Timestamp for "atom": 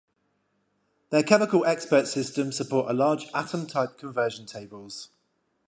3.35-3.67